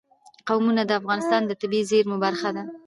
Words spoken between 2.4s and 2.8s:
ده.